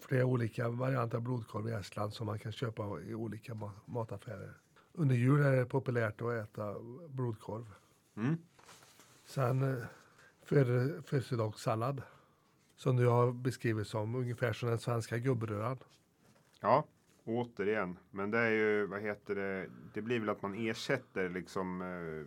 flera 0.00 0.24
olika 0.24 0.68
varianter 0.68 1.16
av 1.16 1.22
blodkorv 1.22 1.68
i 1.68 1.72
Estland 1.72 2.12
som 2.12 2.26
man 2.26 2.38
kan 2.38 2.52
köpa 2.52 3.00
i 3.00 3.14
olika 3.14 3.54
ma- 3.54 3.80
mataffärer. 3.86 4.54
Under 4.92 5.14
jul 5.16 5.40
är 5.42 5.52
det 5.56 5.64
populärt 5.66 6.22
att 6.22 6.32
äta 6.32 6.74
blodkorv. 7.08 7.66
Mm. 8.16 8.36
Sen 9.24 9.62
eh, 9.62 9.84
födel- 10.44 11.02
födelsedagssallad. 11.02 12.02
Som 12.76 12.96
du 12.96 13.06
har 13.06 13.32
beskrivit 13.32 13.86
som 13.88 14.14
ungefär 14.14 14.52
som 14.52 14.68
den 14.68 14.78
svenska 14.78 15.18
gubbröran. 15.18 15.78
Ja, 16.60 16.84
återigen. 17.24 17.98
Men 18.10 18.30
det 18.30 18.38
är 18.38 18.50
ju, 18.50 18.86
vad 18.86 19.00
heter 19.00 19.34
det, 19.34 19.68
det 19.94 20.02
blir 20.02 20.20
väl 20.20 20.28
att 20.28 20.42
man 20.42 20.54
ersätter 20.54 21.28
liksom, 21.28 21.82
eh, 21.82 22.26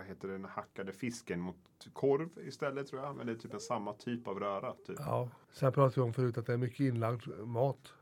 vad 0.00 0.08
heter 0.08 0.28
det, 0.28 0.34
den 0.34 0.44
hackade 0.44 0.92
fisken 0.92 1.40
mot 1.40 1.56
korv 1.92 2.28
istället 2.48 2.86
tror 2.86 3.02
jag. 3.02 3.16
Men 3.16 3.26
det 3.26 3.32
är 3.32 3.36
typ 3.36 3.54
en 3.54 3.60
samma 3.60 3.92
typ 3.94 4.28
av 4.28 4.40
röra. 4.40 4.74
Typ. 4.86 4.96
Ja. 4.98 5.28
Sen 5.52 5.72
pratade 5.72 5.94
vi 6.00 6.00
om 6.06 6.12
förut 6.12 6.38
att 6.38 6.46
det 6.46 6.52
är 6.52 6.56
mycket 6.56 6.80
inlagd 6.80 7.28
mat. 7.44 7.92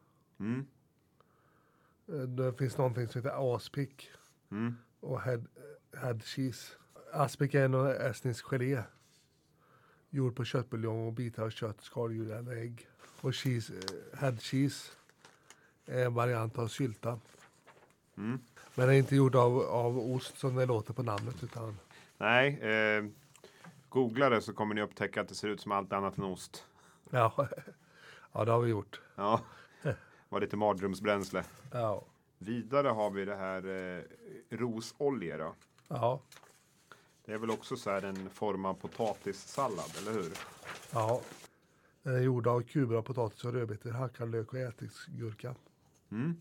Mm. 0.41 0.67
Eh, 2.09 2.15
Det 2.15 2.53
finns 2.53 2.79
någonting 2.79 3.09
som 3.09 3.23
heter 3.23 3.55
aspik. 3.57 4.11
Mm. 4.51 4.77
och 5.01 5.21
head, 5.21 5.43
head 5.93 6.19
cheese. 6.25 6.73
Aspik 7.13 7.55
är 7.55 7.65
en 7.65 7.75
estnisk 8.11 8.45
gelé. 8.45 8.83
Gjord 10.11 10.37
på 10.37 10.45
köttbuljong 10.45 11.07
och 11.07 11.13
bitar 11.13 11.43
av 11.43 11.51
kött, 11.51 11.81
skaldjur 11.81 12.33
eller 12.33 12.57
ägg. 12.57 12.89
Och 13.21 13.35
cheese, 13.35 13.73
eh, 13.75 14.19
head 14.21 14.37
cheese 14.41 14.93
är 15.87 16.05
en 16.07 16.15
variant 16.15 16.59
av 16.59 16.69
sylta. 16.69 17.21
Mm. 18.17 18.39
Men 18.75 18.87
den 18.87 18.95
är 18.95 18.99
inte 18.99 19.17
gjord 19.17 19.37
av, 19.37 19.59
av 19.61 19.99
ost 19.99 20.39
som 20.39 20.55
det 20.55 20.67
låter 20.67 20.93
på 20.93 21.03
namnet. 21.03 21.43
Utan, 21.43 21.79
Nej, 22.19 22.61
eh, 22.61 23.05
googla 23.89 24.29
det 24.29 24.43
så 24.43 24.53
kommer 24.53 24.75
ni 24.75 24.83
upptäcka 24.83 25.21
att 25.21 25.29
det 25.29 25.35
ser 25.35 25.49
ut 25.49 25.61
som 25.61 25.73
allt 25.73 25.93
annat 25.93 26.19
än 26.19 26.25
ost. 26.25 26.65
ja. 27.11 27.49
ja, 28.33 28.45
det 28.45 28.53
har 28.53 28.61
vi 28.61 28.71
gjort. 28.71 29.01
Ja, 29.15 29.41
var 30.29 30.41
lite 30.41 30.57
mardrömsbränsle. 30.57 31.45
Ja. 31.73 32.05
Vidare 32.39 32.89
har 32.89 33.11
vi 33.11 33.25
det 33.25 33.37
här 33.37 33.67
eh, 33.67 34.03
rosolja 34.57 35.39
då. 35.39 35.55
Ja. 35.89 36.21
Det 37.25 37.33
är 37.33 37.39
väl 37.39 37.51
också 37.51 37.77
så 37.77 37.91
här 37.91 38.03
en 38.03 38.31
form 38.31 38.65
av 38.65 38.75
potatissallad, 38.75 39.91
eller 39.99 40.13
hur? 40.13 40.33
ja. 40.93 41.21
Den 42.03 42.15
är 42.15 42.21
gjord 42.21 42.47
av 42.47 42.63
kuber 42.63 42.97
av 42.97 43.03
potatis 43.03 43.45
och 43.45 43.53
rödbetor, 43.53 43.91
hackad 43.91 44.31
lök 44.31 44.53
och 44.53 44.59
ättiksgurka. 44.59 45.55
Mm. 46.11 46.37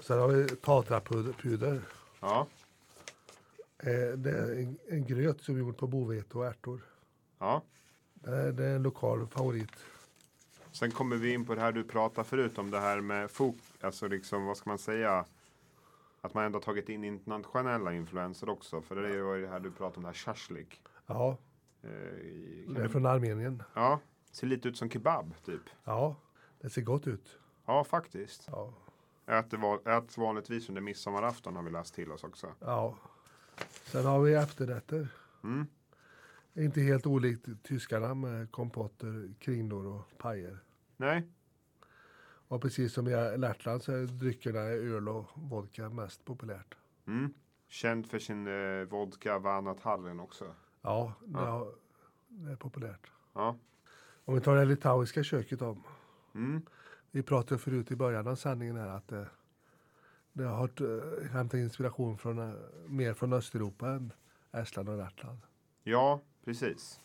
Sen 0.00 0.18
har 0.18 0.28
vi 0.28 0.48
tatrapuder. 0.48 1.82
Ja, 2.20 2.46
Det 4.16 4.30
är 4.30 4.60
en, 4.62 4.78
en 4.88 5.04
gröt 5.04 5.40
som 5.42 5.54
är 5.54 5.58
gjord 5.58 5.76
på 5.76 5.86
bovete 5.86 6.38
och 6.38 6.46
ärtor. 6.46 6.80
ja. 7.38 7.62
Det 8.14 8.30
är, 8.36 8.52
det 8.52 8.64
är 8.64 8.76
en 8.76 8.82
lokal 8.82 9.26
favorit. 9.26 9.70
Sen 10.72 10.90
kommer 10.90 11.16
vi 11.16 11.32
in 11.32 11.44
på 11.44 11.54
det 11.54 11.60
här 11.60 11.72
du 11.72 11.84
pratade 11.84 12.28
förut 12.28 12.58
om 12.58 12.70
det 12.70 12.80
här 12.80 13.00
med 13.00 13.30
fok, 13.30 13.56
alltså 13.80 14.08
liksom 14.08 14.44
vad 14.44 14.56
ska 14.56 14.70
man 14.70 14.78
säga? 14.78 15.24
Att 16.20 16.34
man 16.34 16.44
ändå 16.44 16.60
tagit 16.60 16.88
in 16.88 17.04
internationella 17.04 17.92
influenser 17.92 18.48
också. 18.48 18.80
För 18.80 18.96
det 18.96 19.22
var 19.22 19.34
ju 19.34 19.42
det 19.42 19.48
här 19.48 19.60
du 19.60 19.70
pratade 19.70 19.96
om, 19.96 20.02
det 20.02 20.08
här 20.08 20.14
shashlik. 20.14 20.82
Ja, 21.06 21.38
Eh, 21.82 22.72
det 22.74 22.82
är 22.82 22.88
från 22.88 23.06
Armenien. 23.06 23.62
Ja, 23.74 24.00
ser 24.32 24.46
lite 24.46 24.68
ut 24.68 24.76
som 24.76 24.90
kebab 24.90 25.34
typ. 25.44 25.62
Ja, 25.84 26.16
det 26.60 26.70
ser 26.70 26.82
gott 26.82 27.06
ut. 27.06 27.38
Ja, 27.66 27.84
faktiskt. 27.84 28.48
Ja, 28.50 28.72
äts 29.84 30.18
vanligtvis 30.18 30.68
under 30.68 30.82
midsommarafton 30.82 31.56
har 31.56 31.62
vi 31.62 31.70
läst 31.70 31.94
till 31.94 32.12
oss 32.12 32.24
också. 32.24 32.46
ja. 32.60 32.96
Sen 33.86 34.04
har 34.04 34.20
vi 34.22 34.34
efterrätter. 34.34 35.08
Mm. 35.44 35.66
Inte 36.54 36.80
helt 36.80 37.06
olikt 37.06 37.48
tyskarna 37.62 38.14
med 38.14 38.50
kompotter, 38.52 39.34
kringlor 39.38 39.86
och 39.86 40.18
pajer. 40.18 40.58
Nej, 40.96 41.28
Och 42.48 42.62
precis 42.62 42.92
som 42.92 43.08
i 43.08 43.38
Lettland 43.38 43.82
så 43.82 43.92
är 43.92 44.04
dryckerna 44.06 44.58
öl 44.60 45.08
och 45.08 45.26
vodka 45.34 45.88
mest 45.90 46.24
populärt. 46.24 46.74
mm. 47.06 47.34
känd 47.68 48.06
för 48.10 48.18
sin 48.18 48.46
eh, 48.46 48.84
vodka 48.88 49.38
Vanat 49.38 49.80
Hallen 49.80 50.20
också. 50.20 50.54
Ja, 50.82 51.12
det, 51.24 51.38
Ja. 51.38 51.72
det 52.28 52.52
är 52.52 52.56
populärt. 52.56 53.10
Ja. 53.32 53.56
Om 54.24 54.34
vi 54.34 54.40
tar 54.40 54.56
det 54.56 54.64
litauiska 54.64 55.22
köket 55.24 55.62
om. 55.62 55.82
Mm. 56.34 56.62
Vi 57.10 57.22
pratade 57.22 57.58
förut 57.58 57.90
i 57.90 57.96
början 57.96 58.26
av 58.28 58.36
sändningen 58.36 58.76
här 58.76 58.88
att 58.88 59.08
det, 59.08 59.28
det 60.36 60.44
har 60.44 60.82
uh, 60.82 61.24
hämtat 61.30 61.58
inspiration 61.58 62.18
från, 62.18 62.38
eh, 62.38 62.54
mer 62.86 63.14
från 63.14 63.32
Östeuropa 63.32 63.88
än 63.88 64.12
Estland 64.52 64.88
och 64.88 64.98
Lettland. 64.98 65.38
Ja, 65.82 66.20
precis. 66.44 67.00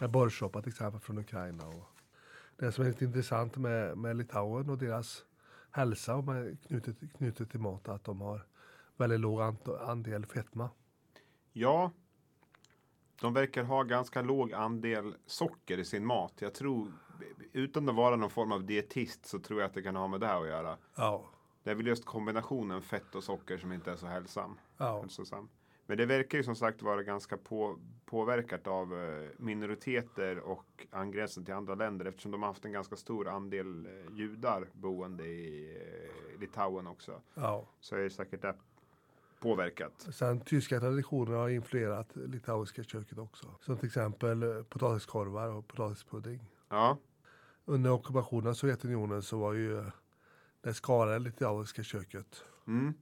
Med 0.00 0.10
borrsoppa 0.10 0.62
till 0.62 0.68
exempel 0.68 1.00
från 1.00 1.18
Ukraina. 1.18 1.66
Och 1.66 1.84
det 2.56 2.72
som 2.72 2.84
är 2.84 2.88
lite 2.88 3.04
intressant 3.04 3.56
med, 3.56 3.98
med 3.98 4.16
Litauen 4.16 4.70
och 4.70 4.78
deras 4.78 5.24
hälsa 5.70 6.14
och 6.14 6.24
med 6.24 6.58
knutet, 6.66 6.96
knutet 7.16 7.50
till 7.50 7.60
mat 7.60 7.88
att 7.88 8.04
de 8.04 8.20
har 8.20 8.46
väldigt 8.96 9.20
låg 9.20 9.40
andel 9.80 10.26
fetma. 10.26 10.70
Ja, 11.52 11.90
de 13.20 13.34
verkar 13.34 13.62
ha 13.62 13.82
ganska 13.82 14.22
låg 14.22 14.52
andel 14.52 15.14
socker 15.26 15.78
i 15.78 15.84
sin 15.84 16.06
mat. 16.06 16.32
Jag 16.38 16.54
tror, 16.54 16.92
utan 17.52 17.88
att 17.88 17.94
vara 17.94 18.16
någon 18.16 18.30
form 18.30 18.52
av 18.52 18.64
dietist 18.64 19.26
så 19.26 19.38
tror 19.38 19.60
jag 19.60 19.68
att 19.68 19.74
det 19.74 19.82
kan 19.82 19.96
ha 19.96 20.08
med 20.08 20.20
det 20.20 20.26
här 20.26 20.40
att 20.40 20.48
göra. 20.48 20.76
Ja, 20.96 21.24
Det 21.64 21.70
är 21.70 21.74
väl 21.74 21.86
just 21.86 22.04
kombinationen 22.04 22.82
fett 22.82 23.14
och 23.14 23.24
socker 23.24 23.58
som 23.58 23.72
inte 23.72 23.92
är 23.92 23.96
så 23.96 24.06
hälsam. 24.06 24.58
ja, 24.76 25.00
hälsosam. 25.00 25.48
Men 25.86 25.98
det 25.98 26.06
verkar 26.06 26.38
ju 26.38 26.44
som 26.44 26.56
sagt 26.56 26.82
vara 26.82 27.02
ganska 27.02 27.36
på, 27.36 27.78
påverkat 28.04 28.66
av 28.66 28.94
eh, 29.02 29.28
minoriteter 29.36 30.38
och 30.38 30.86
angränsande 30.90 31.44
till 31.46 31.54
andra 31.54 31.74
länder 31.74 32.04
eftersom 32.06 32.32
de 32.32 32.42
har 32.42 32.48
haft 32.48 32.64
en 32.64 32.72
ganska 32.72 32.96
stor 32.96 33.28
andel 33.28 33.86
eh, 33.86 34.16
judar 34.16 34.68
boende 34.72 35.24
i 35.24 35.76
eh, 36.34 36.40
Litauen 36.40 36.86
också. 36.86 37.20
ja. 37.34 37.66
Så 37.80 37.96
är 37.96 38.00
det 38.00 38.10
säkert 38.10 38.42
det 38.42 38.54
påverkat. 39.40 40.08
Sen 40.12 40.40
tyska 40.40 40.80
traditioner 40.80 41.36
har 41.36 41.48
influerat 41.48 42.16
litauiska 42.16 42.84
köket 42.84 43.18
också. 43.18 43.46
Som 43.60 43.76
till 43.76 43.86
exempel 43.86 44.64
potatiskorvar 44.68 45.48
och 45.48 45.68
potatispudding. 45.68 46.40
Ja, 46.68 46.96
Under 47.64 47.90
ockupationen 47.90 48.46
av 48.50 48.54
Sovjetunionen 48.54 49.22
så 49.22 49.38
var 49.38 49.52
ju 49.52 49.84
det 50.62 50.74
skalade 50.74 51.18
litauiska 51.18 51.82
köket. 51.82 52.44
mm. 52.66 52.94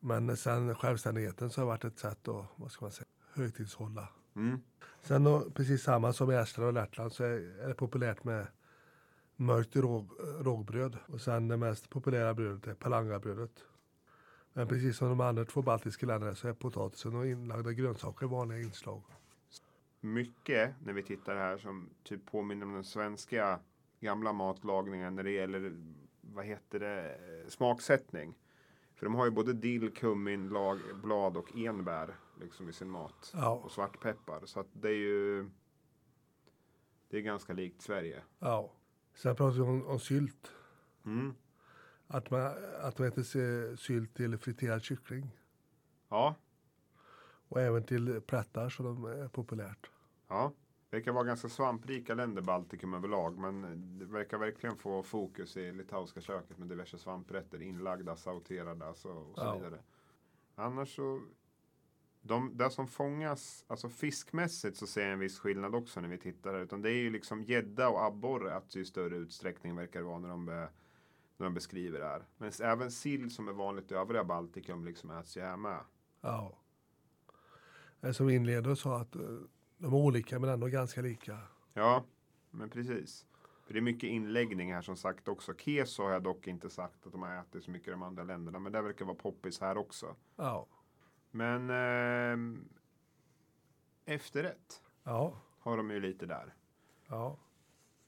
Men 0.00 0.36
sen 0.36 0.74
självständigheten 0.74 1.50
så 1.50 1.60
har 1.60 1.66
varit 1.66 1.84
ett 1.84 1.98
sätt 1.98 2.28
att, 2.28 2.46
vad 2.56 2.70
ska 2.70 2.84
man 2.84 2.92
säga, 2.92 3.08
högtidshålla. 3.32 4.08
Mm. 4.36 4.60
Sen 5.02 5.24
då, 5.24 5.50
precis 5.50 5.82
samma 5.82 6.12
som 6.12 6.30
i 6.30 6.34
Estland 6.34 6.66
och 6.66 6.72
Lettland 6.74 7.12
så 7.12 7.24
är, 7.24 7.60
är 7.60 7.68
det 7.68 7.74
populärt 7.74 8.24
med 8.24 8.46
mörkt 9.36 9.76
råg, 9.76 10.10
rågbröd. 10.40 10.96
Och 11.06 11.20
sen 11.20 11.48
det 11.48 11.56
mest 11.56 11.90
populära 11.90 12.34
brödet 12.34 12.66
är 12.66 12.74
palangabrödet. 12.74 13.64
Men 14.52 14.68
precis 14.68 14.96
som 14.96 15.08
de 15.08 15.20
andra 15.20 15.44
två 15.44 15.62
baltiska 15.62 16.06
länderna 16.06 16.34
så 16.34 16.48
är 16.48 16.52
potatisen 16.52 17.16
och 17.16 17.26
inlagda 17.26 17.72
grönsaker 17.72 18.26
vanliga 18.26 18.58
inslag. 18.58 19.02
Mycket 20.00 20.74
när 20.84 20.92
vi 20.92 21.02
tittar 21.02 21.36
här 21.36 21.58
som 21.58 21.90
typ 22.02 22.30
påminner 22.30 22.66
om 22.66 22.74
den 22.74 22.84
svenska 22.84 23.60
gamla 24.00 24.32
matlagningen 24.32 25.14
när 25.14 25.22
det 25.22 25.30
gäller 25.30 25.76
vad 26.20 26.44
heter 26.44 26.80
det, 26.80 27.18
smaksättning. 27.50 28.38
För 28.94 29.06
de 29.06 29.14
har 29.14 29.24
ju 29.24 29.30
både 29.30 29.52
dill, 29.52 29.94
kummin, 29.94 30.48
lag, 30.48 30.78
blad 31.02 31.36
och 31.36 31.56
enbär 31.56 32.14
liksom 32.40 32.68
i 32.68 32.72
sin 32.72 32.90
mat. 32.90 33.30
Ja, 33.34 33.50
Och 33.50 33.72
svartpeppar. 33.72 34.40
Så 34.46 34.60
att 34.60 34.66
det 34.72 34.88
är 34.88 34.94
ju 34.94 35.50
det 37.08 37.16
är 37.16 37.20
ganska 37.20 37.52
likt 37.52 37.82
Sverige. 37.82 38.22
ja. 38.38 38.72
Sen 39.14 39.36
pratar 39.36 39.54
vi 39.56 39.60
om, 39.60 39.86
om 39.86 39.98
sylt. 40.00 40.52
Mm. 41.04 41.34
Att 42.06 42.30
man, 42.30 42.52
att 42.82 42.98
man 42.98 43.08
äter 43.08 43.22
sy- 43.22 43.76
sylt 43.76 44.14
till 44.14 44.38
friterad 44.38 44.82
kyckling. 44.82 45.30
Ja, 46.08 46.34
Och 47.48 47.60
även 47.60 47.84
till 47.84 48.20
plättar 48.20 48.74
de 48.82 49.04
är 49.04 49.28
populärt. 49.28 49.90
ja. 50.28 50.52
Det 50.96 51.00
verkar 51.00 51.12
vara 51.12 51.24
ganska 51.24 51.48
svamprika 51.48 52.14
länder, 52.14 52.42
Baltikum 52.42 52.94
överlag. 52.94 53.38
Men 53.38 53.62
det 53.98 54.04
verkar 54.04 54.38
verkligen 54.38 54.76
få 54.76 55.02
fokus 55.02 55.56
i 55.56 55.72
litauiska 55.72 56.20
köket 56.20 56.58
med 56.58 56.68
diverse 56.68 56.98
svamprätter. 56.98 57.62
Inlagda, 57.62 58.16
sauterade 58.16 58.86
alltså, 58.86 59.08
och 59.08 59.38
så 59.38 59.44
Ja. 59.44 59.54
vidare. 59.56 59.78
Annars 60.54 60.96
så. 60.96 61.22
De, 62.22 62.56
det 62.56 62.70
som 62.70 62.88
fångas, 62.88 63.64
alltså 63.68 63.88
fiskmässigt 63.88 64.76
så 64.76 64.86
ser 64.86 65.02
jag 65.02 65.12
en 65.12 65.18
viss 65.18 65.38
skillnad 65.38 65.74
också 65.74 66.00
när 66.00 66.08
vi 66.08 66.18
tittar 66.18 66.54
här. 66.54 66.60
Utan 66.60 66.82
det 66.82 66.90
är 66.90 66.94
ju 67.02 67.10
liksom 67.10 67.42
gädda 67.42 67.88
och 67.88 68.04
abborre 68.04 68.54
att 68.54 68.76
i 68.76 68.84
större 68.84 69.16
utsträckning 69.16 69.76
verkar 69.76 70.00
det 70.00 70.06
vara 70.06 70.18
när 70.18 70.28
de, 70.28 70.46
be, 70.46 70.68
när 71.36 71.44
de 71.46 71.54
beskriver 71.54 71.98
det 72.00 72.06
här. 72.06 72.24
Men 72.38 72.52
även 72.62 72.90
sill 72.90 73.30
som 73.30 73.48
är 73.48 73.52
vanligt 73.52 73.92
i 73.92 73.94
övriga 73.94 74.24
Baltikum 74.24 74.84
liksom 74.84 75.10
äts 75.10 75.36
ju 75.36 75.40
här 75.40 75.56
med. 75.56 75.80
Ja. 76.20 76.58
Som 78.12 78.28
inleder 78.30 78.70
och 78.70 78.78
sa 78.78 79.00
att 79.00 79.16
eh, 79.16 79.22
de 79.78 79.92
är 79.92 79.96
olika 79.96 80.38
men 80.38 80.50
ändå 80.50 80.66
ganska 80.66 81.02
lika. 81.02 81.38
Ja, 81.74 82.04
men 82.50 82.70
precis. 82.70 83.26
För 83.66 83.72
det 83.72 83.78
är 83.78 83.82
mycket 83.82 84.08
inläggning 84.10 84.74
här 84.74 84.82
som 84.82 84.96
sagt 84.96 85.28
också. 85.28 85.54
Keso 85.54 86.02
har 86.02 86.10
jag 86.10 86.22
dock 86.22 86.46
inte 86.46 86.70
sagt 86.70 87.06
att 87.06 87.12
de 87.12 87.22
har 87.22 87.36
ätit 87.36 87.64
så 87.64 87.70
mycket 87.70 87.88
i 87.88 87.90
de 87.90 88.02
andra 88.02 88.22
länderna. 88.22 88.58
Men 88.58 88.72
det 88.72 88.82
verkar 88.82 89.04
vara 89.04 89.16
poppis 89.16 89.60
här 89.60 89.76
också. 89.78 90.16
Ja. 90.36 90.66
Men 91.30 91.70
ehm, 91.70 92.68
efterrätt 94.04 94.82
Ja. 95.04 95.40
har 95.60 95.76
de 95.76 95.90
ju 95.90 96.00
lite 96.00 96.26
där. 96.26 96.54
Ja. 97.08 97.36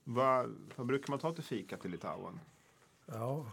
Vad, 0.04 0.56
vad 0.76 0.86
brukar 0.86 1.10
man 1.12 1.18
ta 1.18 1.32
till 1.34 1.44
fika 1.44 1.76
till 1.76 1.90
Litauen? 1.90 2.40
Ja. 3.06 3.50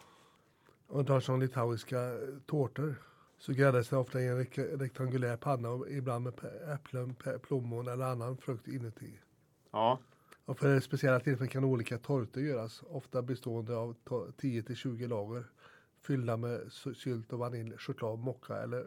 Man 0.88 1.06
tar 1.06 1.20
som 1.20 1.40
litauiska 1.40 2.14
eh, 2.14 2.20
tårtor 2.46 2.96
så 3.38 3.54
gräddas 3.54 3.90
det 3.90 3.98
ofta 3.98 4.22
i 4.22 4.28
en 4.28 4.44
rek- 4.44 4.78
rektangulär 4.78 5.38
panna 5.38 5.70
och 5.70 5.90
ibland 5.90 6.24
med 6.24 6.34
äpplen, 6.74 7.16
plommon 7.42 7.88
eller 7.88 8.06
annan 8.06 8.38
frukt 8.38 8.68
inuti. 8.68 9.20
Ja, 9.72 10.00
Och 10.46 10.60
för 10.60 10.80
speciella 10.80 11.20
tillfällen 11.20 11.50
kan 11.50 11.64
olika 11.64 11.98
tortor 11.98 12.44
göras, 12.44 12.84
ofta 12.90 13.22
bestående 13.22 13.76
av 13.78 13.96
to- 14.06 14.32
10-20 14.38 15.08
lager 15.08 15.44
fyllda 16.02 16.38
med 16.38 16.72
sy- 16.72 16.94
sylt 16.94 17.34
och 17.34 17.40
vanilj, 17.40 17.78
choklad, 17.78 18.20
mocka 18.20 18.58
eller 18.58 18.86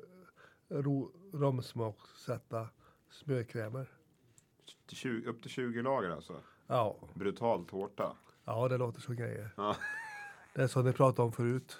ro- 0.68 1.12
romsmaksätta 1.32 2.68
smörkrämer. 3.10 3.86
till 4.86 4.96
20, 4.96 5.28
upp 5.30 5.42
till 5.42 5.50
20 5.50 5.82
lager 5.82 6.10
alltså. 6.10 6.40
Ja, 6.66 6.96
Brutal 7.14 7.64
tårta. 7.64 8.16
ja, 8.44 8.68
det 8.68 8.76
låter 8.76 9.00
som 9.00 9.16
grejer. 9.16 9.50
Ja. 9.56 9.76
Det 10.54 10.62
är 10.62 10.66
som 10.66 10.84
ni 10.84 10.92
pratade 10.92 11.26
om 11.26 11.32
förut. 11.32 11.78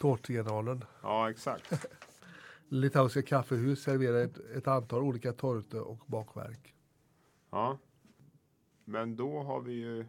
Tårtgeneralen. 0.00 0.84
Ja, 1.02 1.30
exakt. 1.30 1.86
Litauiska 2.68 3.22
kaffehus 3.22 3.82
serverar 3.82 4.24
ett, 4.24 4.38
ett 4.38 4.68
antal 4.68 5.02
olika 5.02 5.32
tortor 5.32 5.80
och 5.80 5.98
bakverk. 6.06 6.74
Ja. 7.50 7.78
Men 8.84 9.16
då 9.16 9.42
har 9.42 9.60
vi 9.60 9.72
ju 9.72 10.06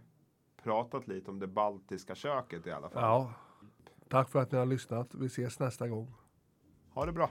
pratat 0.64 1.08
lite 1.08 1.32
om 1.32 1.40
det 1.40 1.48
baltiska 1.48 2.16
köket 2.16 2.68
i 2.68 2.72
alla 2.72 2.90
fall. 2.90 3.04
Ja. 3.04 3.34
Tack 4.08 4.30
för 4.30 4.40
att 4.40 4.52
ni 4.52 4.58
har 4.58 4.66
lyssnat. 4.66 5.16
Vi 5.16 5.26
ses 5.26 5.60
nästa 5.60 5.88
gång. 5.88 6.14
Ha 6.94 7.06
det 7.06 7.12
bra. 7.12 7.30